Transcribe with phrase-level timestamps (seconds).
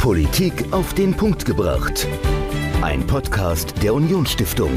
[0.00, 2.08] Politik auf den Punkt gebracht.
[2.80, 4.70] Ein Podcast der Unionsstiftung.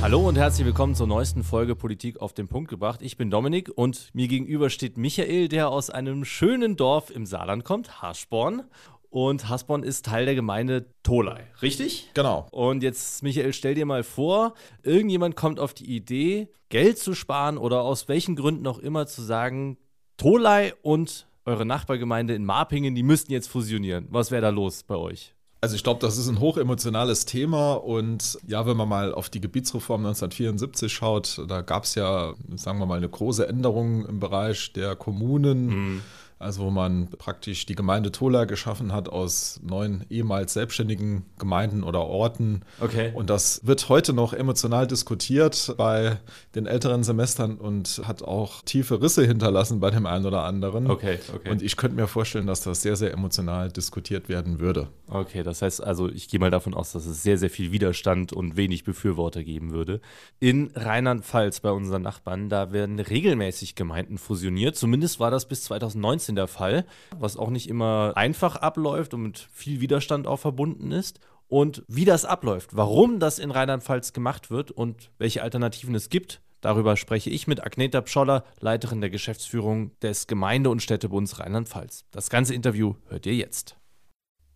[0.00, 3.02] Hallo und herzlich willkommen zur neuesten Folge Politik auf den Punkt gebracht.
[3.02, 7.64] Ich bin Dominik und mir gegenüber steht Michael, der aus einem schönen Dorf im Saarland
[7.64, 8.62] kommt, Haschborn.
[9.08, 12.12] Und Hasborn ist Teil der Gemeinde Tolai, richtig?
[12.14, 12.46] Genau.
[12.52, 14.54] Und jetzt, Michael, stell dir mal vor,
[14.84, 19.22] irgendjemand kommt auf die Idee, Geld zu sparen oder aus welchen Gründen auch immer zu
[19.22, 19.76] sagen,
[20.20, 24.06] Tolai und eure Nachbargemeinde in Marpingen, die müssten jetzt fusionieren.
[24.10, 25.34] Was wäre da los bei euch?
[25.62, 29.40] Also ich glaube, das ist ein hochemotionales Thema und ja, wenn man mal auf die
[29.40, 34.74] Gebietsreform 1974 schaut, da gab es ja, sagen wir mal, eine große Änderung im Bereich
[34.74, 35.66] der Kommunen.
[35.66, 36.02] Mhm
[36.40, 42.00] also wo man praktisch die Gemeinde Tola geschaffen hat aus neun ehemals selbstständigen Gemeinden oder
[42.00, 42.62] Orten.
[42.80, 43.12] Okay.
[43.14, 46.16] Und das wird heute noch emotional diskutiert bei
[46.54, 50.90] den älteren Semestern und hat auch tiefe Risse hinterlassen bei dem einen oder anderen.
[50.90, 51.50] Okay, okay.
[51.50, 54.88] Und ich könnte mir vorstellen, dass das sehr, sehr emotional diskutiert werden würde.
[55.08, 58.32] Okay, das heißt also, ich gehe mal davon aus, dass es sehr, sehr viel Widerstand
[58.32, 60.00] und wenig Befürworter geben würde.
[60.38, 64.76] In Rheinland-Pfalz bei unseren Nachbarn, da werden regelmäßig Gemeinden fusioniert.
[64.76, 66.84] Zumindest war das bis 2019 der Fall,
[67.18, 71.20] was auch nicht immer einfach abläuft und mit viel Widerstand auch verbunden ist.
[71.48, 76.40] Und wie das abläuft, warum das in Rheinland-Pfalz gemacht wird und welche Alternativen es gibt,
[76.60, 82.04] darüber spreche ich mit Agneta Pscholler, Leiterin der Geschäftsführung des Gemeinde- und Städtebunds Rheinland-Pfalz.
[82.12, 83.76] Das ganze Interview hört ihr jetzt.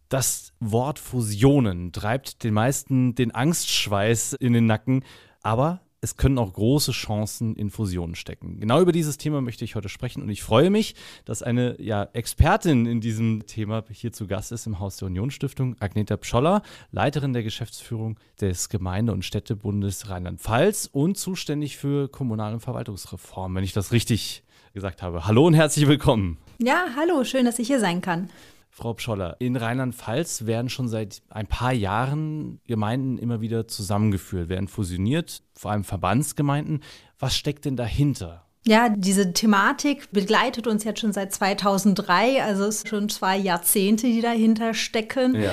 [0.08, 5.02] Das Wort Fusionen treibt den meisten den Angstschweiß in den Nacken,
[5.42, 8.60] aber es können auch große Chancen in Fusionen stecken.
[8.60, 12.06] Genau über dieses Thema möchte ich heute sprechen und ich freue mich, dass eine ja,
[12.12, 17.32] Expertin in diesem Thema hier zu Gast ist im Haus der Unionsstiftung, Agneta Pscholler, Leiterin
[17.32, 23.72] der Geschäftsführung des Gemeinde- und Städtebundes Rheinland-Pfalz und zuständig für Kommunal- und Verwaltungsreform, wenn ich
[23.72, 24.42] das richtig
[24.74, 25.26] gesagt habe.
[25.26, 26.36] Hallo und herzlich willkommen.
[26.58, 28.28] Ja, hallo, schön, dass ich hier sein kann.
[28.76, 34.66] Frau Pscholler, in Rheinland-Pfalz werden schon seit ein paar Jahren Gemeinden immer wieder zusammengeführt, werden
[34.66, 36.82] fusioniert, vor allem Verbandsgemeinden.
[37.20, 38.44] Was steckt denn dahinter?
[38.66, 44.08] Ja, diese Thematik begleitet uns jetzt schon seit 2003, also es sind schon zwei Jahrzehnte,
[44.08, 45.40] die dahinter stecken.
[45.40, 45.52] Ja.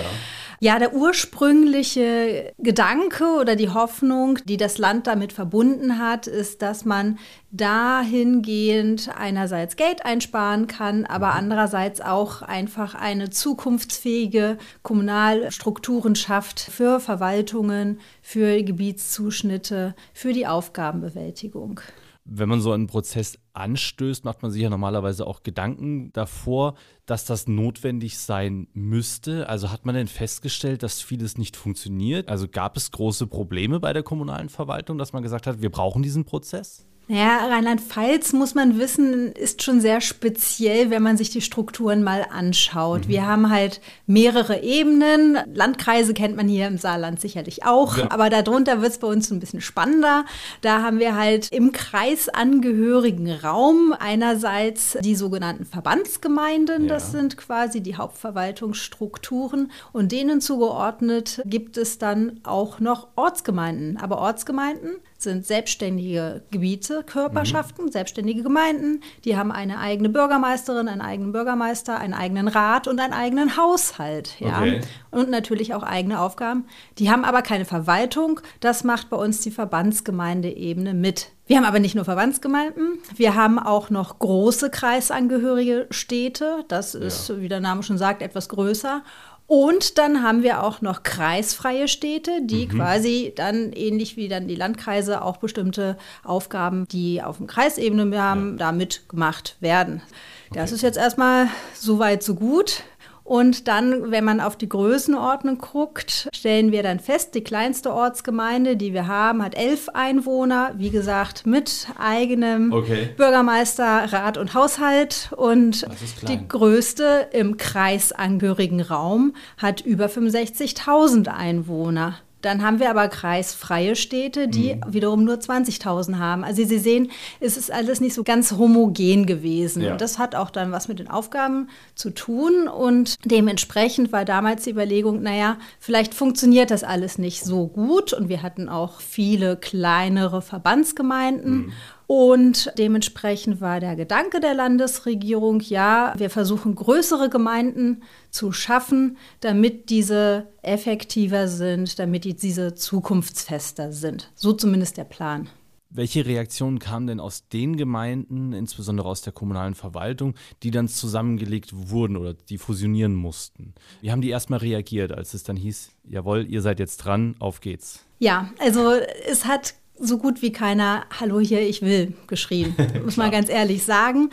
[0.64, 6.86] Ja, der ursprüngliche Gedanke oder die Hoffnung, die das Land damit verbunden hat, ist, dass
[6.86, 7.18] man
[7.50, 11.38] dahingehend einerseits Geld einsparen kann, aber mhm.
[11.38, 21.82] andererseits auch einfach eine zukunftsfähige Kommunalstrukturen schafft für Verwaltungen, für Gebietszuschnitte, für die Aufgabenbewältigung
[22.24, 27.26] wenn man so einen Prozess anstößt, macht man sich ja normalerweise auch Gedanken davor, dass
[27.26, 29.50] das notwendig sein müsste.
[29.50, 32.30] Also hat man denn festgestellt, dass vieles nicht funktioniert?
[32.30, 36.04] Also gab es große Probleme bei der kommunalen Verwaltung, dass man gesagt hat, wir brauchen
[36.04, 36.86] diesen Prozess?
[37.14, 42.26] Ja, Rheinland-Pfalz, muss man wissen, ist schon sehr speziell, wenn man sich die Strukturen mal
[42.32, 43.02] anschaut.
[43.02, 43.10] Mhm.
[43.10, 45.38] Wir haben halt mehrere Ebenen.
[45.54, 48.10] Landkreise kennt man hier im Saarland sicherlich auch, ja.
[48.12, 50.24] aber darunter wird es bei uns ein bisschen spannender.
[50.62, 56.88] Da haben wir halt im Kreis angehörigen Raum einerseits die sogenannten Verbandsgemeinden, ja.
[56.88, 63.98] das sind quasi die Hauptverwaltungsstrukturen und denen zugeordnet gibt es dann auch noch Ortsgemeinden.
[63.98, 64.92] Aber Ortsgemeinden
[65.24, 67.92] sind selbstständige Gebiete, Körperschaften, mhm.
[67.92, 69.02] selbstständige Gemeinden.
[69.26, 74.40] Die haben eine eigene Bürgermeisterin, einen eigenen Bürgermeister, einen eigenen Rat und einen eigenen Haushalt.
[74.40, 74.60] Ja?
[74.60, 74.82] Okay.
[75.12, 76.66] Und natürlich auch eigene Aufgaben.
[76.98, 78.40] Die haben aber keine Verwaltung.
[78.60, 81.32] Das macht bei uns die Verbandsgemeindeebene mit.
[81.48, 86.64] Wir haben aber nicht nur Verbandsgemeinden, wir haben auch noch große kreisangehörige Städte.
[86.68, 87.42] Das ist, ja.
[87.42, 89.04] wie der Name schon sagt, etwas größer.
[89.48, 92.70] Und dann haben wir auch noch kreisfreie Städte, die mhm.
[92.70, 98.52] quasi dann ähnlich wie dann die Landkreise auch bestimmte Aufgaben, die auf dem Kreisebene haben,
[98.52, 98.58] ja.
[98.58, 100.02] damit gemacht werden.
[100.50, 100.60] Okay.
[100.60, 102.84] Das ist jetzt erstmal so weit, so gut.
[103.32, 108.76] Und dann, wenn man auf die Größenordnung guckt, stellen wir dann fest, die kleinste Ortsgemeinde,
[108.76, 113.08] die wir haben, hat elf Einwohner, wie gesagt, mit eigenem okay.
[113.16, 115.30] Bürgermeister, Rat und Haushalt.
[115.38, 115.88] Und
[116.28, 122.18] die größte im kreisangehörigen Raum hat über 65.000 Einwohner.
[122.42, 124.94] Dann haben wir aber kreisfreie Städte, die mhm.
[124.94, 126.44] wiederum nur 20.000 haben.
[126.44, 129.84] Also Sie sehen, es ist alles nicht so ganz homogen gewesen.
[129.84, 129.92] Ja.
[129.92, 132.68] Und das hat auch dann was mit den Aufgaben zu tun.
[132.68, 138.14] Und dementsprechend war damals die Überlegung, naja, vielleicht funktioniert das alles nicht so gut.
[138.14, 141.54] Und wir hatten auch viele kleinere Verbandsgemeinden.
[141.54, 141.74] Mhm.
[142.14, 149.90] Und dementsprechend war der Gedanke der Landesregierung, ja, wir versuchen größere Gemeinden zu schaffen, damit
[149.90, 154.30] diese effektiver sind, damit die, diese zukunftsfester sind.
[154.36, 155.48] So zumindest der Plan.
[155.90, 161.70] Welche Reaktionen kamen denn aus den Gemeinden, insbesondere aus der kommunalen Verwaltung, die dann zusammengelegt
[161.74, 163.74] wurden oder die fusionieren mussten?
[164.02, 167.62] Wie haben die erstmal reagiert, als es dann hieß, jawohl, ihr seid jetzt dran, auf
[167.62, 168.06] geht's?
[168.20, 168.92] Ja, also
[169.26, 172.76] es hat so gut wie keiner Hallo hier, ich will geschrien,
[173.06, 174.30] muss man ganz ehrlich sagen.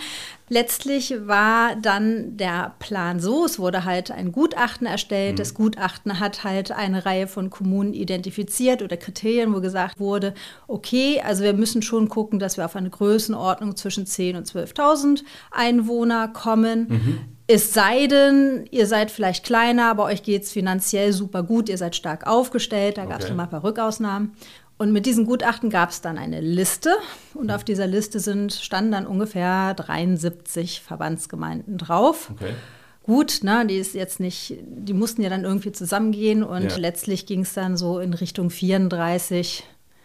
[0.51, 5.35] Letztlich war dann der Plan so, es wurde halt ein Gutachten erstellt.
[5.35, 5.37] Mhm.
[5.37, 10.33] Das Gutachten hat halt eine Reihe von Kommunen identifiziert oder Kriterien, wo gesagt wurde,
[10.67, 15.23] okay, also wir müssen schon gucken, dass wir auf eine Größenordnung zwischen 10.000 und 12.000
[15.51, 16.87] Einwohner kommen.
[16.89, 17.19] Mhm.
[17.47, 21.79] Es sei denn, ihr seid vielleicht kleiner, aber euch geht es finanziell super gut, ihr
[21.79, 23.31] seid stark aufgestellt, da gab es okay.
[23.31, 24.33] nochmal ein paar Rückausnahmen.
[24.79, 26.95] Und mit diesen Gutachten gab es dann eine Liste
[27.35, 32.31] und auf dieser Liste sind, standen dann ungefähr 73 Verbandsgemeinden drauf.
[32.33, 32.55] Okay.
[33.03, 36.77] Gut, ne, die ist jetzt nicht, die mussten ja dann irgendwie zusammengehen und ja.
[36.77, 39.65] letztlich ging es dann so in Richtung 34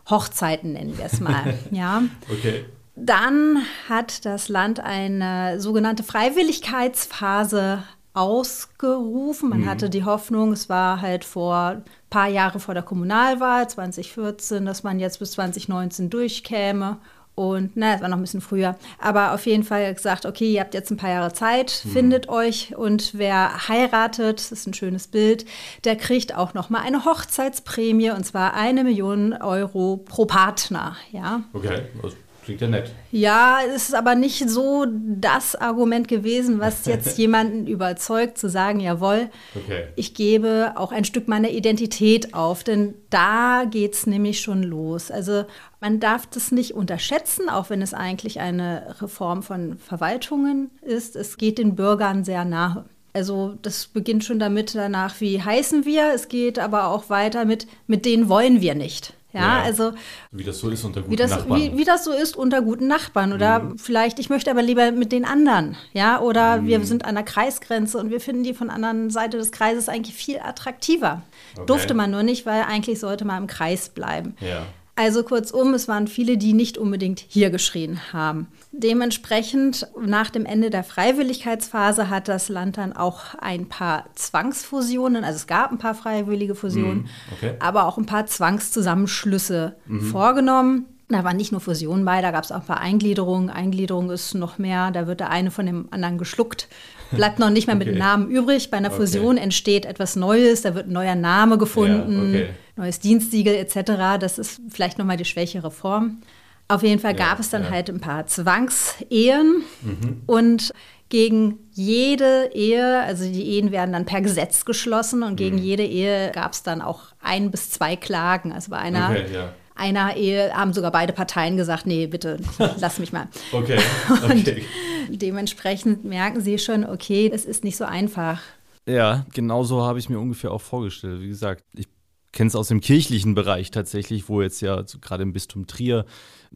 [0.09, 1.53] Hochzeiten, nennen wir es mal.
[1.71, 2.03] ja.
[2.31, 2.65] Okay.
[2.95, 3.59] Dann
[3.89, 7.83] hat das Land eine sogenannte Freiwilligkeitsphase
[8.13, 9.49] ausgerufen.
[9.49, 9.69] Man mhm.
[9.69, 14.83] hatte die Hoffnung, es war halt vor ein paar Jahre vor der Kommunalwahl 2014, dass
[14.83, 16.97] man jetzt bis 2019 durchkäme.
[17.35, 18.75] Und na, es war noch ein bisschen früher.
[18.99, 21.89] Aber auf jeden Fall gesagt, okay, ihr habt jetzt ein paar Jahre Zeit, mhm.
[21.89, 25.45] findet euch und wer heiratet, das ist ein schönes Bild,
[25.83, 30.95] der kriegt auch noch mal eine Hochzeitsprämie und zwar eine Million Euro pro Partner.
[31.11, 31.41] Ja.
[31.53, 32.91] Okay, also Klingt ja nett.
[33.11, 38.79] Ja, es ist aber nicht so das Argument gewesen, was jetzt jemanden überzeugt, zu sagen,
[38.79, 39.85] jawohl, okay.
[39.95, 42.63] ich gebe auch ein Stück meiner Identität auf.
[42.63, 45.09] Denn da geht es nämlich schon los.
[45.09, 45.45] Also
[45.79, 51.15] man darf das nicht unterschätzen, auch wenn es eigentlich eine Reform von Verwaltungen ist.
[51.15, 52.85] Es geht den Bürgern sehr nahe.
[53.13, 56.13] Also das beginnt schon damit danach, wie heißen wir.
[56.13, 59.13] Es geht aber auch weiter mit, mit denen wollen wir nicht.
[59.33, 59.93] Ja, ja, also.
[60.31, 61.59] Wie das so ist unter guten wie das, Nachbarn.
[61.59, 63.33] Wie, wie, das so ist unter guten Nachbarn.
[63.33, 63.77] Oder mhm.
[63.79, 65.75] vielleicht, ich möchte aber lieber mit den anderen.
[65.93, 66.67] Ja, oder mhm.
[66.67, 69.89] wir sind an der Kreisgrenze und wir finden die von der anderen Seite des Kreises
[69.89, 71.23] eigentlich viel attraktiver.
[71.55, 71.65] Okay.
[71.65, 74.35] Durfte man nur nicht, weil eigentlich sollte man im Kreis bleiben.
[74.39, 74.65] Ja.
[74.95, 78.47] Also kurzum, es waren viele, die nicht unbedingt hier geschrien haben.
[78.71, 85.37] Dementsprechend nach dem Ende der Freiwilligkeitsphase hat das Land dann auch ein paar Zwangsfusionen, also
[85.37, 87.53] es gab ein paar freiwillige Fusionen, mhm, okay.
[87.59, 90.01] aber auch ein paar Zwangszusammenschlüsse mhm.
[90.01, 90.85] vorgenommen.
[91.09, 93.49] Da waren nicht nur Fusionen bei, da gab es auch ein paar Eingliederungen.
[93.49, 96.67] Eingliederung ist noch mehr, da wird der eine von dem anderen geschluckt.
[97.15, 97.85] Bleibt noch nicht mehr okay.
[97.85, 98.69] mit dem Namen übrig.
[98.69, 99.43] Bei einer Fusion okay.
[99.43, 102.49] entsteht etwas Neues, da wird ein neuer Name gefunden, ja, okay.
[102.75, 104.19] neues Dienstsiegel etc.
[104.19, 106.21] Das ist vielleicht nochmal die schwächere Form.
[106.67, 107.69] Auf jeden Fall gab ja, es dann ja.
[107.69, 110.21] halt ein paar Zwangsehen mhm.
[110.25, 110.71] und
[111.09, 115.63] gegen jede Ehe, also die Ehen werden dann per Gesetz geschlossen und gegen mhm.
[115.63, 118.51] jede Ehe gab es dann auch ein bis zwei Klagen.
[118.51, 122.39] Also bei einer okay, ja einer Ehe haben sogar beide Parteien gesagt, nee, bitte,
[122.79, 123.27] lass mich mal.
[123.51, 123.79] okay.
[124.09, 124.63] okay.
[125.09, 128.39] Und dementsprechend merken sie schon, okay, es ist nicht so einfach.
[128.85, 131.21] Ja, genau so habe ich mir ungefähr auch vorgestellt.
[131.21, 131.87] Wie gesagt, ich
[132.31, 136.05] kenne es aus dem kirchlichen Bereich tatsächlich, wo jetzt ja gerade im Bistum Trier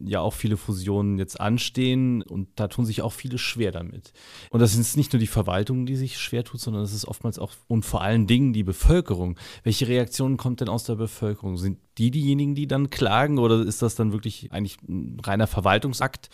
[0.04, 4.12] ja auch viele Fusionen jetzt anstehen und da tun sich auch viele schwer damit.
[4.50, 7.38] Und das ist nicht nur die Verwaltung, die sich schwer tut, sondern es ist oftmals
[7.38, 9.38] auch und vor allen Dingen die Bevölkerung.
[9.62, 11.56] Welche Reaktionen kommt denn aus der Bevölkerung?
[11.56, 16.30] Sind die diejenigen, die dann klagen oder ist das dann wirklich eigentlich ein reiner Verwaltungsakt,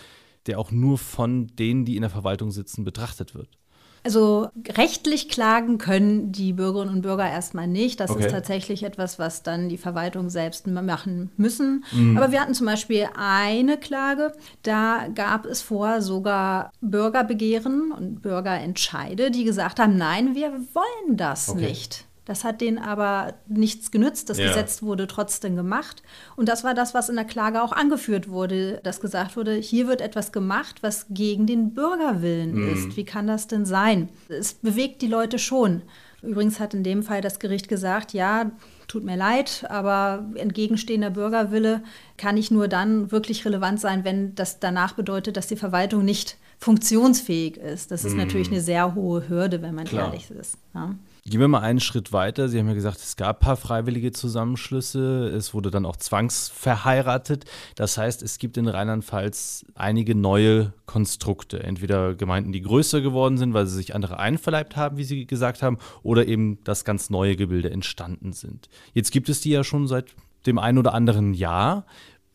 [0.46, 3.58] der auch nur von denen, die in der Verwaltung sitzen, betrachtet wird?
[4.05, 8.01] Also rechtlich klagen können die Bürgerinnen und Bürger erstmal nicht.
[8.01, 8.27] Das okay.
[8.27, 11.84] ist tatsächlich etwas, was dann die Verwaltung selbst machen müssen.
[11.91, 12.17] Mhm.
[12.17, 14.32] Aber wir hatten zum Beispiel eine Klage,
[14.63, 21.49] da gab es vor sogar Bürgerbegehren und Bürgerentscheide, die gesagt haben, nein, wir wollen das
[21.49, 21.69] okay.
[21.69, 22.05] nicht.
[22.24, 24.31] Das hat denen aber nichts genützt.
[24.31, 24.48] Das ja.
[24.48, 26.02] Gesetz wurde trotzdem gemacht.
[26.36, 29.88] Und das war das, was in der Klage auch angeführt wurde, dass gesagt wurde, hier
[29.88, 32.72] wird etwas gemacht, was gegen den Bürgerwillen mhm.
[32.72, 32.96] ist.
[32.96, 34.08] Wie kann das denn sein?
[34.28, 35.82] Es bewegt die Leute schon.
[36.22, 38.50] Übrigens hat in dem Fall das Gericht gesagt, ja,
[38.88, 41.82] tut mir leid, aber entgegenstehender Bürgerwille
[42.16, 46.38] kann nicht nur dann wirklich relevant sein, wenn das danach bedeutet, dass die Verwaltung nicht
[46.58, 47.90] funktionsfähig ist.
[47.90, 48.20] Das ist mhm.
[48.20, 50.06] natürlich eine sehr hohe Hürde, wenn man Klar.
[50.06, 50.56] ehrlich ist.
[50.74, 50.94] Ja.
[51.26, 52.50] Gehen wir mal einen Schritt weiter.
[52.50, 55.28] Sie haben ja gesagt, es gab ein paar freiwillige Zusammenschlüsse.
[55.28, 57.46] Es wurde dann auch zwangsverheiratet.
[57.76, 61.62] Das heißt, es gibt in Rheinland-Pfalz einige neue Konstrukte.
[61.62, 65.62] Entweder Gemeinden, die größer geworden sind, weil sie sich andere einverleibt haben, wie Sie gesagt
[65.62, 68.69] haben, oder eben, dass ganz neue Gebilde entstanden sind.
[68.93, 70.14] Jetzt gibt es die ja schon seit
[70.44, 71.86] dem einen oder anderen Jahr.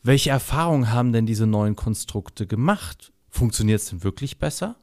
[0.02, 3.12] Welche Erfahrungen haben denn diese neuen Konstrukte gemacht?
[3.28, 4.74] Funktioniert es denn wirklich besser?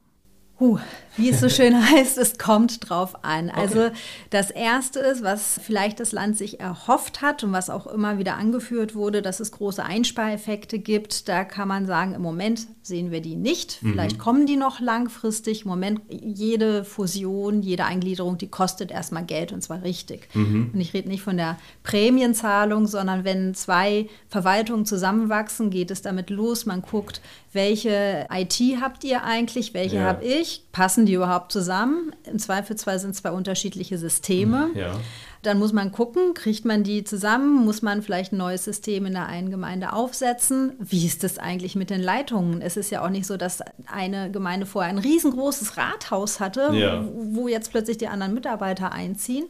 [0.60, 0.80] Huh,
[1.18, 3.50] wie es so schön heißt, es kommt drauf an.
[3.50, 3.90] Also
[4.32, 8.38] das Erste ist, was vielleicht das Land sich erhofft hat und was auch immer wieder
[8.38, 11.28] angeführt wurde, dass es große Einspareffekte gibt.
[11.30, 13.84] Da kann man sagen, im Moment sehen wir die nicht.
[13.84, 13.92] Mhm.
[13.92, 15.64] Vielleicht kommen die noch langfristig.
[15.64, 20.30] Im Moment, jede Fusion, jede Eingliederung, die kostet erstmal Geld und zwar richtig.
[20.34, 20.72] Mhm.
[20.74, 26.30] Und ich rede nicht von der Prämienzahlung, sondern wenn zwei Verwaltungen zusammenwachsen, geht es damit
[26.30, 26.66] los.
[26.66, 27.22] Man guckt,
[27.54, 30.04] welche IT habt ihr eigentlich, welche ja.
[30.04, 32.14] habe ich, passen die überhaupt zusammen?
[32.24, 34.70] Im Zweifelsfall sind es zwei unterschiedliche Systeme.
[34.76, 35.00] Ja.
[35.44, 37.64] Dann muss man gucken, kriegt man die zusammen?
[37.64, 40.74] Muss man vielleicht ein neues System in der einen Gemeinde aufsetzen?
[40.80, 42.62] Wie ist das eigentlich mit den Leitungen?
[42.62, 47.06] Es ist ja auch nicht so, dass eine Gemeinde vorher ein riesengroßes Rathaus hatte, ja.
[47.14, 49.46] wo jetzt plötzlich die anderen Mitarbeiter einziehen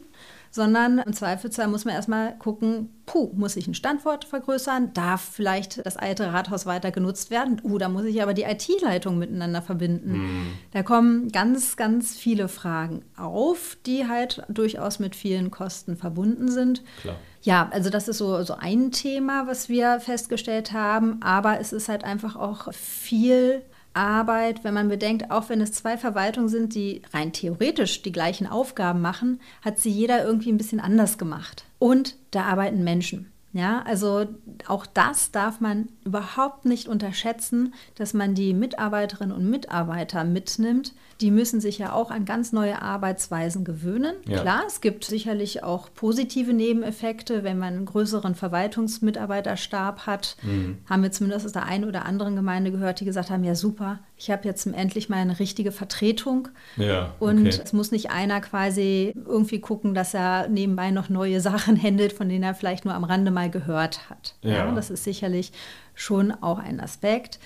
[0.50, 4.92] sondern im Zweifelsfall muss man erstmal gucken, puh, muss ich einen Standort vergrößern?
[4.92, 7.60] Darf vielleicht das alte Rathaus weiter genutzt werden?
[7.62, 10.12] Uh, da muss ich aber die IT-Leitung miteinander verbinden.
[10.12, 10.46] Mhm.
[10.72, 16.82] Da kommen ganz, ganz viele Fragen auf, die halt durchaus mit vielen Kosten verbunden sind.
[17.00, 17.16] Klar.
[17.42, 21.88] Ja, also das ist so, so ein Thema, was wir festgestellt haben, aber es ist
[21.88, 23.62] halt einfach auch viel
[23.98, 28.46] Arbeit, wenn man bedenkt, auch wenn es zwei Verwaltungen sind, die rein theoretisch die gleichen
[28.46, 31.64] Aufgaben machen, hat sie jeder irgendwie ein bisschen anders gemacht.
[31.78, 33.30] Und da arbeiten Menschen.
[33.52, 34.26] Ja, also
[34.66, 40.94] auch das darf man überhaupt nicht unterschätzen, dass man die Mitarbeiterinnen und Mitarbeiter mitnimmt.
[41.20, 44.14] Die müssen sich ja auch an ganz neue Arbeitsweisen gewöhnen.
[44.26, 44.40] Ja.
[44.40, 50.36] Klar, es gibt sicherlich auch positive Nebeneffekte, wenn man einen größeren Verwaltungsmitarbeiterstab hat.
[50.42, 50.78] Mhm.
[50.88, 53.98] Haben wir zumindest aus der einen oder anderen Gemeinde gehört, die gesagt haben, ja super,
[54.16, 56.48] ich habe jetzt endlich mal eine richtige Vertretung.
[56.76, 57.60] Ja, und okay.
[57.62, 62.28] es muss nicht einer quasi irgendwie gucken, dass er nebenbei noch neue Sachen händelt, von
[62.28, 64.34] denen er vielleicht nur am Rande mal gehört hat.
[64.42, 64.50] Ja.
[64.50, 65.52] ja das ist sicherlich
[65.94, 67.38] schon auch ein Aspekt.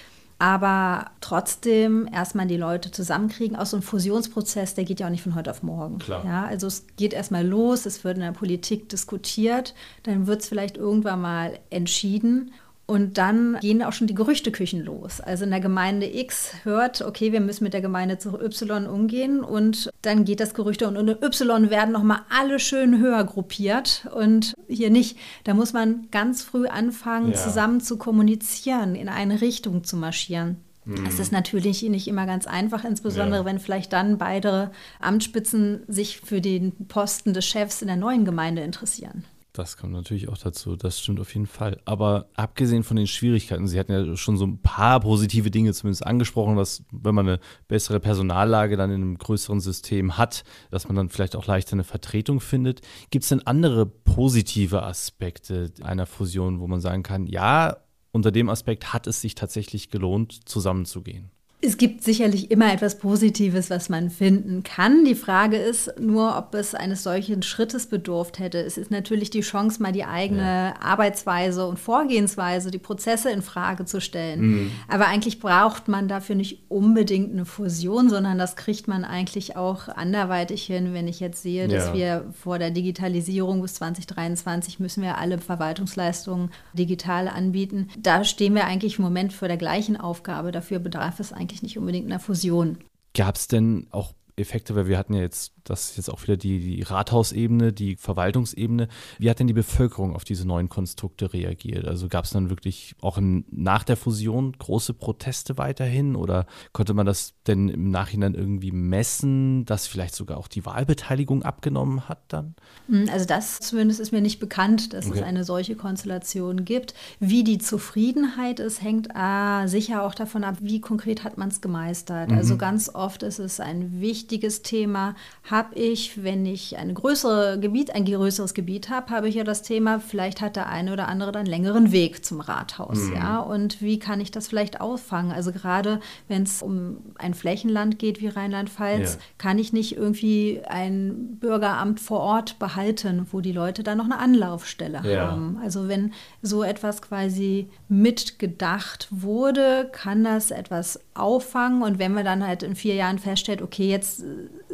[0.43, 3.57] Aber trotzdem erstmal die Leute zusammenkriegen.
[3.57, 5.99] Auch so ein Fusionsprozess, der geht ja auch nicht von heute auf morgen.
[5.99, 6.25] Klar.
[6.25, 9.73] Ja, also es geht erstmal los, es wird in der Politik diskutiert,
[10.03, 12.51] dann wird es vielleicht irgendwann mal entschieden.
[12.87, 15.21] Und dann gehen auch schon die Gerüchteküchen los.
[15.21, 19.41] Also in der Gemeinde X hört, okay, wir müssen mit der Gemeinde zu Y umgehen
[19.41, 24.55] und dann geht das Gerüchte und in Y werden nochmal alle schön höher gruppiert und
[24.69, 25.17] hier nicht.
[25.45, 27.39] Da muss man ganz früh anfangen, ja.
[27.39, 30.57] zusammen zu kommunizieren, in eine Richtung zu marschieren.
[30.85, 31.07] Mhm.
[31.07, 33.45] Es ist natürlich nicht immer ganz einfach, insbesondere ja.
[33.45, 38.62] wenn vielleicht dann beide Amtsspitzen sich für den Posten des Chefs in der neuen Gemeinde
[38.62, 39.25] interessieren.
[39.53, 41.79] Das kommt natürlich auch dazu, das stimmt auf jeden Fall.
[41.85, 46.07] Aber abgesehen von den Schwierigkeiten, Sie hatten ja schon so ein paar positive Dinge zumindest
[46.07, 50.97] angesprochen, was, wenn man eine bessere Personallage dann in einem größeren System hat, dass man
[50.97, 52.81] dann vielleicht auch leichter eine Vertretung findet.
[53.11, 57.77] Gibt es denn andere positive Aspekte einer Fusion, wo man sagen kann, ja,
[58.11, 61.31] unter dem Aspekt hat es sich tatsächlich gelohnt, zusammenzugehen?
[61.64, 65.04] Es gibt sicherlich immer etwas Positives, was man finden kann.
[65.04, 68.59] Die Frage ist nur, ob es eines solchen Schrittes bedurft hätte.
[68.59, 70.75] Es ist natürlich die Chance, mal die eigene ja.
[70.83, 74.40] Arbeitsweise und Vorgehensweise, die Prozesse in Frage zu stellen.
[74.40, 74.71] Mhm.
[74.88, 79.87] Aber eigentlich braucht man dafür nicht unbedingt eine Fusion, sondern das kriegt man eigentlich auch
[79.87, 80.95] anderweitig hin.
[80.95, 81.69] Wenn ich jetzt sehe, ja.
[81.69, 87.87] dass wir vor der Digitalisierung bis 2023 müssen wir alle Verwaltungsleistungen digital anbieten.
[87.97, 90.50] Da stehen wir eigentlich im Moment vor der gleichen Aufgabe.
[90.50, 92.79] Dafür bedarf es eigentlich eigentlich nicht unbedingt einer Fusion.
[93.15, 96.37] Gab es denn auch Effekte, weil wir hatten ja jetzt, das ist jetzt auch wieder
[96.37, 98.88] die, die Rathausebene, die Verwaltungsebene.
[99.19, 101.87] Wie hat denn die Bevölkerung auf diese neuen Konstrukte reagiert?
[101.87, 106.95] Also gab es dann wirklich auch in, nach der Fusion große Proteste weiterhin oder konnte
[106.95, 112.21] man das denn im Nachhinein irgendwie messen, dass vielleicht sogar auch die Wahlbeteiligung abgenommen hat
[112.28, 112.54] dann?
[112.88, 115.19] Hm, also das zumindest ist mir nicht bekannt, dass okay.
[115.19, 116.95] es eine solche Konstellation gibt.
[117.21, 121.61] Wie die Zufriedenheit ist, hängt äh, sicher auch davon ab, wie konkret hat man es
[121.61, 122.31] gemeistert.
[122.31, 122.38] Mhm.
[122.38, 125.14] Also ganz oft ist es ein wichtiges Thema.
[125.53, 129.61] Habe ich, wenn ich ein größere Gebiet, ein größeres Gebiet habe, habe ich ja das
[129.61, 132.97] Thema, vielleicht hat der eine oder andere dann längeren Weg zum Rathaus.
[132.97, 133.15] Mhm.
[133.17, 133.39] Ja?
[133.41, 135.31] Und wie kann ich das vielleicht auffangen?
[135.31, 139.21] Also gerade wenn es um ein Flächenland geht wie Rheinland-Pfalz, ja.
[139.37, 144.21] kann ich nicht irgendwie ein Bürgeramt vor Ort behalten, wo die Leute dann noch eine
[144.21, 145.33] Anlaufstelle ja.
[145.33, 145.61] haben.
[145.63, 151.83] Also wenn so etwas quasi mitgedacht wurde, kann das etwas auffangen.
[151.83, 154.25] Und wenn wir dann halt in vier Jahren feststellt, okay, jetzt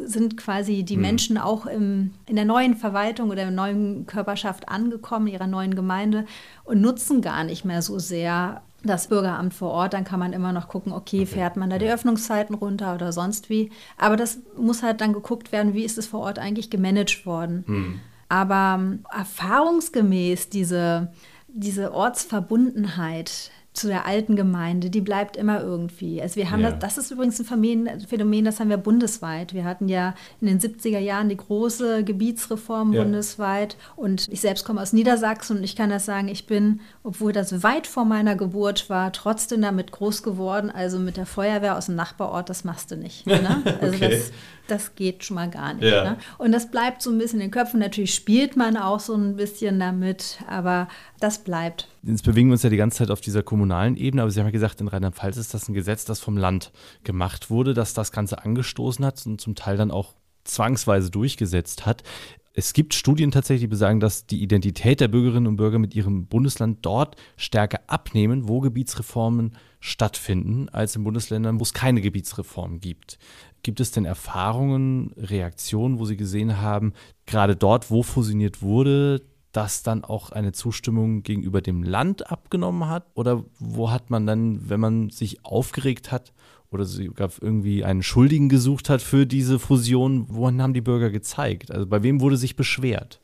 [0.05, 1.01] sind quasi die mhm.
[1.01, 5.75] Menschen auch im, in der neuen Verwaltung oder in der neuen Körperschaft angekommen, ihrer neuen
[5.75, 6.25] Gemeinde
[6.63, 10.53] und nutzen gar nicht mehr so sehr das Bürgeramt vor Ort, dann kann man immer
[10.53, 13.71] noch gucken, okay, fährt man da die Öffnungszeiten runter oder sonst wie.
[13.97, 17.63] Aber das muss halt dann geguckt werden, wie ist es vor Ort eigentlich gemanagt worden.
[17.67, 17.99] Mhm.
[18.29, 21.11] Aber ähm, erfahrungsgemäß diese,
[21.47, 26.21] diese Ortsverbundenheit, zu der alten Gemeinde, die bleibt immer irgendwie.
[26.21, 26.71] Also wir haben Ja.
[26.71, 29.53] das, das ist übrigens ein Phänomen, Phänomen, das haben wir bundesweit.
[29.53, 33.03] Wir hatten ja in den 70er Jahren die große Gebietsreform Ja.
[33.03, 37.31] bundesweit und ich selbst komme aus Niedersachsen und ich kann das sagen, ich bin, obwohl
[37.31, 41.85] das weit vor meiner Geburt war, trotzdem damit groß geworden, also mit der Feuerwehr aus
[41.85, 43.25] dem Nachbarort, das machst du nicht.
[43.27, 43.61] Ne?
[43.81, 44.09] Also Okay.
[44.09, 44.31] das,
[44.67, 45.83] das geht schon mal gar nicht.
[45.85, 46.03] Ja.
[46.11, 46.17] Ne?
[46.37, 47.79] Und das bleibt so ein bisschen in den Köpfen.
[47.79, 50.87] Natürlich spielt man auch so ein bisschen damit, aber
[51.19, 51.87] das bleibt.
[52.03, 54.47] Jetzt bewegen wir uns ja die ganze Zeit auf dieser kommunalen Ebene, aber Sie haben
[54.47, 56.71] ja gesagt, in Rheinland-Pfalz ist das ein Gesetz, das vom Land
[57.03, 62.03] gemacht wurde, das das Ganze angestoßen hat und zum Teil dann auch zwangsweise durchgesetzt hat.
[62.53, 66.25] Es gibt Studien tatsächlich, die besagen, dass die Identität der Bürgerinnen und Bürger mit ihrem
[66.25, 73.17] Bundesland dort stärker abnehmen, wo Gebietsreformen stattfinden, als in Bundesländern, wo es keine Gebietsreform gibt.
[73.63, 76.93] Gibt es denn Erfahrungen, Reaktionen, wo Sie gesehen haben,
[77.25, 83.05] gerade dort, wo fusioniert wurde, dass dann auch eine Zustimmung gegenüber dem Land abgenommen hat?
[83.15, 86.33] Oder wo hat man dann, wenn man sich aufgeregt hat
[86.71, 91.71] oder sogar irgendwie einen Schuldigen gesucht hat für diese Fusion, wohin haben die Bürger gezeigt?
[91.71, 93.19] Also bei wem wurde sich beschwert?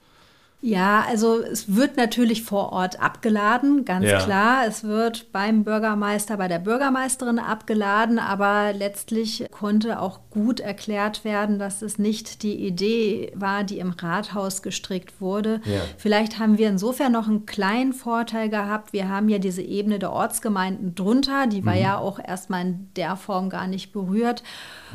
[0.66, 4.18] Ja, also es wird natürlich vor Ort abgeladen, ganz Ja.
[4.18, 4.66] klar.
[4.68, 11.60] Es wird beim Bürgermeister, bei der Bürgermeisterin abgeladen, aber letztlich konnte auch gut erklärt werden,
[11.60, 15.62] dass es nicht die Idee war, die im Rathaus gestrickt wurde.
[15.66, 15.82] Ja.
[15.98, 18.92] Vielleicht haben wir insofern noch einen kleinen Vorteil gehabt.
[18.92, 23.18] Wir haben ja diese Ebene der Ortsgemeinden drunter, die war ja auch erstmal in der
[23.18, 24.42] Form gar nicht berührt,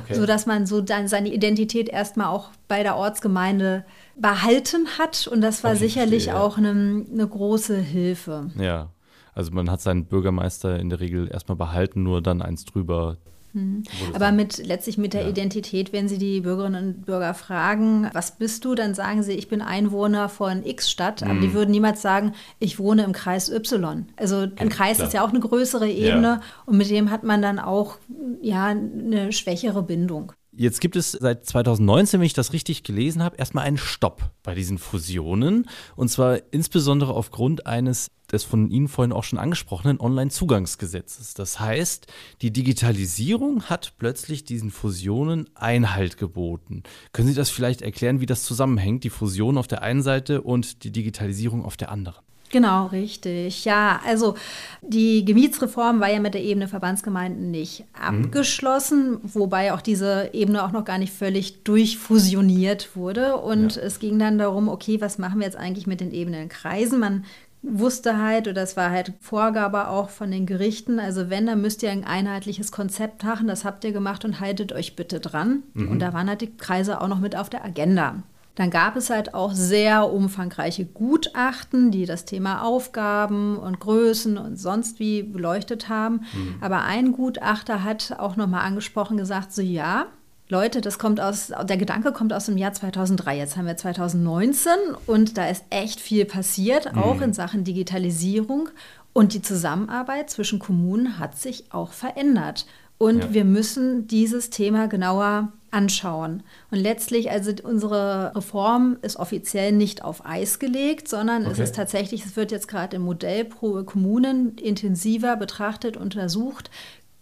[0.02, 0.14] Okay.
[0.14, 3.84] sodass man so dann seine Identität erstmal auch bei der Ortsgemeinde
[4.20, 5.26] behalten hat.
[5.26, 6.40] Und das war sicherlich ja.
[6.40, 6.70] auch eine,
[7.12, 8.50] eine große Hilfe.
[8.58, 8.90] Ja,
[9.34, 13.16] also man hat seinen Bürgermeister in der Regel erstmal behalten, nur dann eins drüber.
[13.52, 13.82] Mhm.
[14.14, 18.64] Aber mit letztlich mit der Identität, wenn Sie die Bürgerinnen und Bürger fragen, was bist
[18.64, 21.40] du, dann sagen sie, ich bin Einwohner von X-Stadt, aber Mhm.
[21.40, 24.06] die würden niemals sagen, ich wohne im Kreis Y.
[24.16, 25.08] Also ein Kreis klar.
[25.08, 27.96] ist ja auch eine größere Ebene und mit dem hat man dann auch
[28.40, 30.32] ja eine schwächere Bindung.
[30.52, 34.54] Jetzt gibt es seit 2019, wenn ich das richtig gelesen habe, erstmal einen Stopp bei
[34.54, 35.69] diesen Fusionen.
[35.95, 41.35] Und zwar insbesondere aufgrund eines des von Ihnen vorhin auch schon angesprochenen Online-Zugangsgesetzes.
[41.35, 42.07] Das heißt,
[42.42, 46.83] die Digitalisierung hat plötzlich diesen Fusionen Einhalt geboten.
[47.12, 50.85] Können Sie das vielleicht erklären, wie das zusammenhängt, die Fusion auf der einen Seite und
[50.85, 52.22] die Digitalisierung auf der anderen?
[52.50, 53.64] Genau, richtig.
[53.64, 54.34] Ja, also
[54.82, 60.72] die Gebietsreform war ja mit der Ebene Verbandsgemeinden nicht abgeschlossen, wobei auch diese Ebene auch
[60.72, 63.36] noch gar nicht völlig durchfusioniert wurde.
[63.36, 66.98] Und es ging dann darum, okay, was machen wir jetzt eigentlich mit den Ebenen Kreisen?
[66.98, 67.24] Man
[67.62, 71.82] wusste halt, oder das war halt Vorgabe auch von den Gerichten, also wenn, dann müsst
[71.82, 75.62] ihr ein einheitliches Konzept machen, das habt ihr gemacht und haltet euch bitte dran.
[75.74, 78.22] Und da waren halt die Kreise auch noch mit auf der Agenda.
[78.56, 84.56] Dann gab es halt auch sehr umfangreiche Gutachten, die das Thema Aufgaben und Größen und
[84.56, 86.22] sonst wie beleuchtet haben.
[86.60, 90.06] Aber ein Gutachter hat auch nochmal angesprochen, gesagt, so ja,
[90.48, 93.38] Leute, das kommt aus, der Gedanke kommt aus dem Jahr 2003.
[93.38, 94.72] Jetzt haben wir 2019
[95.06, 98.68] und da ist echt viel passiert, auch in Sachen Digitalisierung.
[99.12, 102.66] Und die Zusammenarbeit zwischen Kommunen hat sich auch verändert.
[102.98, 103.32] Und Ja.
[103.34, 106.42] wir müssen dieses Thema genauer anschauen.
[106.70, 111.62] Und letztlich, also unsere Reform ist offiziell nicht auf Eis gelegt, sondern es Okay.
[111.62, 116.70] ist tatsächlich, es wird jetzt gerade im Modell pro Kommunen intensiver betrachtet, untersucht,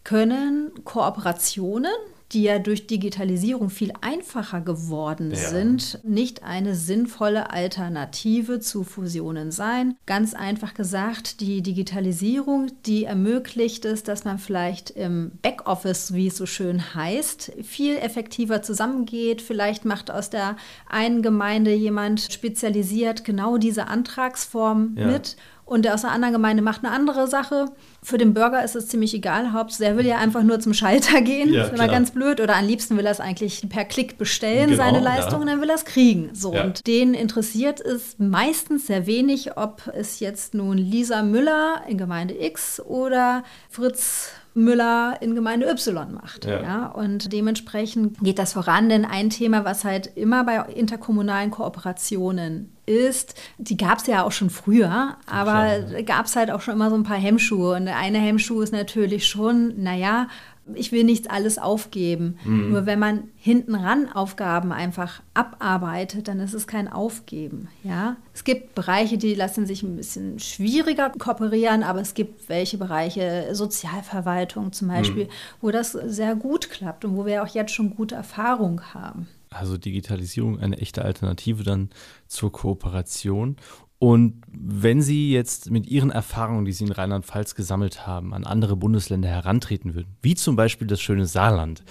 [0.04, 1.92] können Kooperationen,
[2.32, 5.36] die ja durch Digitalisierung viel einfacher geworden Ja.
[5.36, 9.94] sind, nicht eine sinnvolle Alternative zu Fusionen sein.
[10.06, 16.36] Ganz einfach gesagt, die Digitalisierung, die ermöglicht es, dass man vielleicht im Backoffice, wie es
[16.36, 19.40] so schön heißt, viel effektiver zusammengeht.
[19.42, 20.56] Vielleicht macht aus der
[20.88, 25.06] einen Gemeinde jemand spezialisiert genau diese Antragsform Ja.
[25.06, 25.36] mit
[25.68, 27.66] und der aus einer anderen Gemeinde macht eine andere Sache.
[28.02, 29.52] Für den Bürger ist es ziemlich egal.
[29.52, 31.52] Hauptsache, er will ja einfach nur zum Schalter gehen.
[31.52, 32.40] Ja, das ist immer ganz blöd.
[32.40, 35.04] Oder am liebsten will er es eigentlich per Klick bestellen, Genau, seine ja.
[35.04, 36.30] Leistung, und dann will er es kriegen.
[36.32, 36.54] So.
[36.54, 36.64] Ja.
[36.64, 42.34] Und denen interessiert es meistens sehr wenig, ob es jetzt nun Lisa Müller in Gemeinde
[42.42, 46.44] X oder Fritz Müller in Gemeinde Y macht.
[46.46, 46.62] Ja.
[46.62, 46.86] Ja.
[46.86, 53.34] und dementsprechend geht das voran, denn ein Thema, was halt immer bei interkommunalen Kooperationen ist,
[53.58, 56.96] die gab es ja auch schon früher, aber gab es halt auch schon immer so
[56.96, 57.76] ein paar Hemmschuhe.
[57.76, 60.28] Und eine Hemmschuh ist natürlich schon, naja,
[60.74, 62.38] ich will nichts alles aufgeben.
[62.44, 67.68] Nur wenn man hinten ran Aufgaben einfach abarbeitet, dann ist es kein Aufgeben.
[67.82, 68.16] Ja?
[68.34, 73.48] Es gibt Bereiche, die lassen sich ein bisschen schwieriger kooperieren, aber es gibt welche Bereiche,
[73.52, 75.28] Sozialverwaltung zum Beispiel,
[75.60, 79.26] wo das sehr gut klappt und wo wir auch jetzt schon gute Erfahrung haben.
[79.50, 81.90] Also Digitalisierung eine echte Alternative dann
[82.26, 83.56] zur Kooperation.
[84.00, 88.76] Und wenn Sie jetzt mit Ihren Erfahrungen, die Sie in Rheinland-Pfalz gesammelt haben, an andere
[88.76, 91.82] Bundesländer herantreten würden, wie zum Beispiel das schöne Saarland,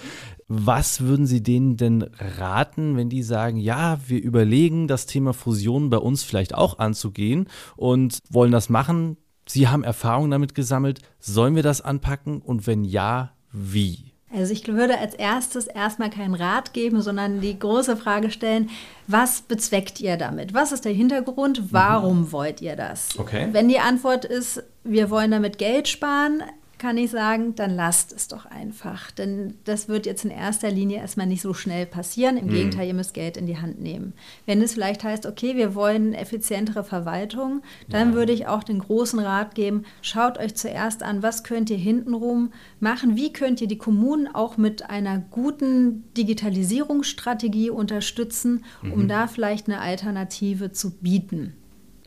[0.46, 5.90] was würden Sie denen denn raten, wenn die sagen, ja, wir überlegen, das Thema Fusion
[5.90, 9.18] bei uns vielleicht auch anzugehen und wollen das machen?
[9.46, 11.00] Sie haben Erfahrungen damit gesammelt.
[11.18, 12.40] Sollen wir das anpacken?
[12.40, 14.07] Und wenn ja, wie?
[14.34, 18.68] Also ich würde als erstes erstmal keinen Rat geben, sondern die große Frage stellen,
[19.06, 20.52] was bezweckt ihr damit?
[20.52, 21.72] Was ist der Hintergrund?
[21.72, 22.32] Warum mhm.
[22.32, 23.18] wollt ihr das?
[23.18, 23.48] Okay.
[23.52, 26.42] Wenn die Antwort ist, wir wollen damit Geld sparen,
[26.78, 29.10] kann ich sagen, dann lasst es doch einfach.
[29.10, 32.36] Denn das wird jetzt in erster Linie erstmal nicht so schnell passieren.
[32.36, 32.50] Im mhm.
[32.50, 34.14] Gegenteil, ihr müsst Geld in die Hand nehmen.
[34.46, 38.14] Wenn es vielleicht heißt, okay, wir wollen effizientere Verwaltung, dann ja.
[38.14, 42.52] würde ich auch den großen Rat geben, schaut euch zuerst an, was könnt ihr hintenrum
[42.80, 49.08] machen, wie könnt ihr die Kommunen auch mit einer guten Digitalisierungsstrategie unterstützen, um mhm.
[49.08, 51.54] da vielleicht eine Alternative zu bieten.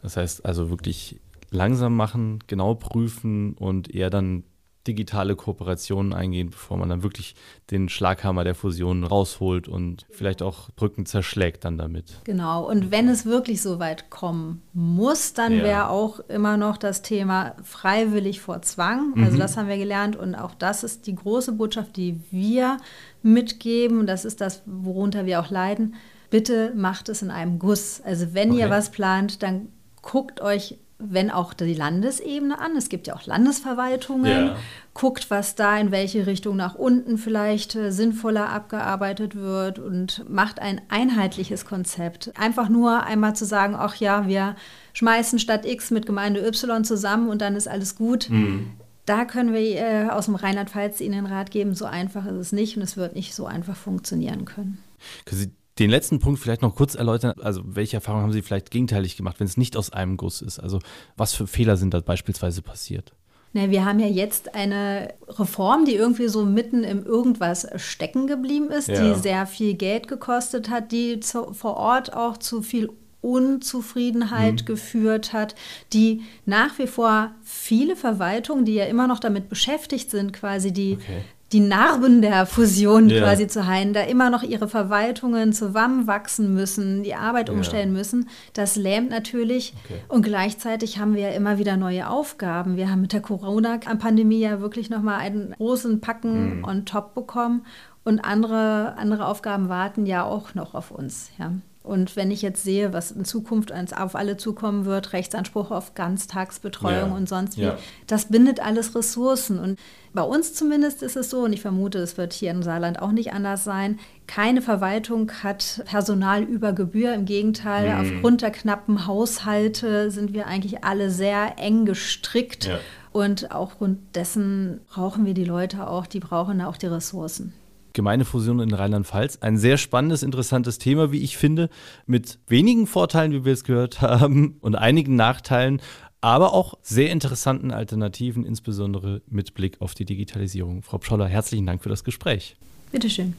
[0.01, 1.19] Das heißt also wirklich
[1.51, 4.43] langsam machen, genau prüfen und eher dann
[4.87, 7.35] digitale Kooperationen eingehen, bevor man dann wirklich
[7.69, 12.19] den Schlaghammer der Fusion rausholt und vielleicht auch Brücken zerschlägt dann damit.
[12.23, 15.63] Genau, und wenn es wirklich so weit kommen muss, dann ja.
[15.63, 19.13] wäre auch immer noch das Thema freiwillig vor Zwang.
[19.17, 19.39] Also mhm.
[19.39, 22.77] das haben wir gelernt und auch das ist die große Botschaft, die wir
[23.21, 24.07] mitgeben.
[24.07, 25.95] Das ist das, worunter wir auch leiden.
[26.31, 28.01] Bitte macht es in einem Guss.
[28.03, 28.61] Also wenn okay.
[28.61, 29.67] ihr was plant, dann
[30.01, 30.77] guckt euch
[31.09, 32.75] wenn auch die Landesebene an.
[32.75, 34.47] Es gibt ja auch Landesverwaltungen.
[34.47, 34.55] Ja.
[34.93, 40.59] Guckt, was da in welche Richtung nach unten vielleicht äh, sinnvoller abgearbeitet wird und macht
[40.59, 42.31] ein einheitliches Konzept.
[42.37, 44.55] Einfach nur einmal zu sagen, ach ja, wir
[44.93, 48.29] schmeißen Stadt X mit Gemeinde Y zusammen und dann ist alles gut.
[48.29, 48.71] Mhm.
[49.05, 51.73] Da können wir äh, aus dem Rheinland-Pfalz Ihnen Rat geben.
[51.73, 54.77] So einfach ist es nicht und es wird nicht so einfach funktionieren können.
[55.25, 57.33] Können Sie den letzten Punkt vielleicht noch kurz erläutern.
[57.41, 60.59] Also, welche Erfahrungen haben Sie vielleicht gegenteilig gemacht, wenn es nicht aus einem Guss ist?
[60.59, 60.79] Also,
[61.15, 63.13] was für Fehler sind da beispielsweise passiert?
[63.53, 68.69] Na, wir haben ja jetzt eine Reform, die irgendwie so mitten im Irgendwas stecken geblieben
[68.69, 69.13] ist, ja.
[69.13, 74.65] die sehr viel Geld gekostet hat, die zu, vor Ort auch zu viel Unzufriedenheit mhm.
[74.65, 75.55] geführt hat,
[75.93, 80.97] die nach wie vor viele Verwaltungen, die ja immer noch damit beschäftigt sind, quasi die
[81.01, 83.21] okay die Narben der Fusion ja.
[83.21, 87.55] quasi zu heilen, da immer noch ihre Verwaltungen zusammenwachsen müssen, die Arbeit ja.
[87.55, 89.73] umstellen müssen, das lähmt natürlich.
[89.85, 89.99] Okay.
[90.07, 92.77] Und gleichzeitig haben wir ja immer wieder neue Aufgaben.
[92.77, 96.63] Wir haben mit der Corona-Pandemie ja wirklich nochmal einen großen Packen mhm.
[96.63, 97.65] on top bekommen.
[98.03, 101.29] Und andere, andere Aufgaben warten ja auch noch auf uns.
[101.37, 101.51] Ja.
[101.83, 107.09] Und wenn ich jetzt sehe, was in Zukunft auf alle zukommen wird, Rechtsanspruch auf Ganztagsbetreuung
[107.09, 107.15] ja.
[107.15, 107.77] und sonst wie, ja.
[108.05, 109.57] das bindet alles Ressourcen.
[109.57, 109.79] Und
[110.13, 113.11] bei uns zumindest ist es so, und ich vermute, es wird hier im Saarland auch
[113.11, 117.15] nicht anders sein, keine Verwaltung hat Personal über Gebühr.
[117.15, 118.15] Im Gegenteil, mhm.
[118.15, 122.65] aufgrund der knappen Haushalte sind wir eigentlich alle sehr eng gestrickt.
[122.65, 122.79] Ja.
[123.11, 127.53] Und aufgrund dessen brauchen wir die Leute auch, die brauchen auch die Ressourcen.
[127.93, 129.37] Gemeindefusion in Rheinland-Pfalz.
[129.41, 131.69] Ein sehr spannendes, interessantes Thema, wie ich finde,
[132.05, 135.81] mit wenigen Vorteilen, wie wir es gehört haben, und einigen Nachteilen,
[136.21, 140.83] aber auch sehr interessanten Alternativen, insbesondere mit Blick auf die Digitalisierung.
[140.83, 142.55] Frau Pscholler, herzlichen Dank für das Gespräch.
[142.91, 143.33] Bitteschön.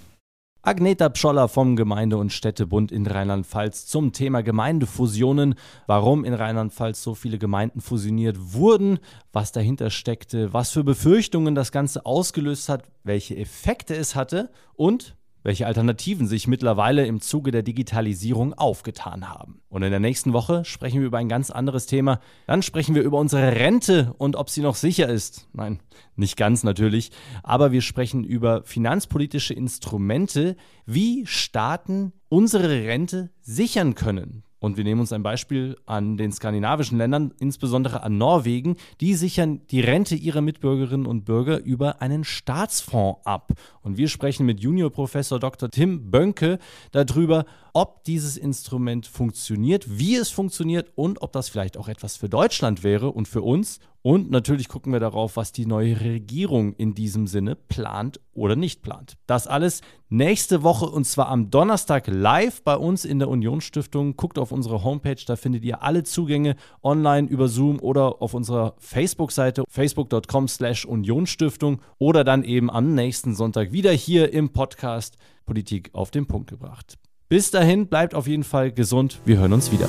[0.64, 5.56] Agneta Pscholler vom Gemeinde- und Städtebund in Rheinland-Pfalz zum Thema Gemeindefusionen,
[5.88, 9.00] warum in Rheinland-Pfalz so viele Gemeinden fusioniert wurden,
[9.32, 15.16] was dahinter steckte, was für Befürchtungen das Ganze ausgelöst hat, welche Effekte es hatte und
[15.42, 19.60] welche Alternativen sich mittlerweile im Zuge der Digitalisierung aufgetan haben.
[19.68, 22.20] Und in der nächsten Woche sprechen wir über ein ganz anderes Thema.
[22.46, 25.48] Dann sprechen wir über unsere Rente und ob sie noch sicher ist.
[25.52, 25.80] Nein,
[26.16, 27.10] nicht ganz natürlich,
[27.42, 34.44] aber wir sprechen über finanzpolitische Instrumente, wie Staaten unsere Rente sichern können.
[34.62, 38.76] Und wir nehmen uns ein Beispiel an den skandinavischen Ländern, insbesondere an Norwegen.
[39.00, 43.50] Die sichern die Rente ihrer Mitbürgerinnen und Bürger über einen Staatsfonds ab.
[43.80, 45.68] Und wir sprechen mit Juniorprofessor Dr.
[45.68, 46.60] Tim Bönke
[46.92, 52.28] darüber, ob dieses Instrument funktioniert, wie es funktioniert und ob das vielleicht auch etwas für
[52.28, 53.80] Deutschland wäre und für uns.
[54.02, 58.82] Und natürlich gucken wir darauf, was die neue Regierung in diesem Sinne plant oder nicht
[58.82, 59.16] plant.
[59.26, 64.16] Das alles nächste Woche und zwar am Donnerstag live bei uns in der Unionsstiftung.
[64.16, 68.74] Guckt auf unsere Homepage, da findet ihr alle Zugänge online über Zoom oder auf unserer
[68.78, 75.90] Facebook-Seite facebook.com slash Unionsstiftung oder dann eben am nächsten Sonntag wieder hier im Podcast Politik
[75.92, 76.98] auf den Punkt gebracht.
[77.28, 79.20] Bis dahin, bleibt auf jeden Fall gesund.
[79.24, 79.88] Wir hören uns wieder.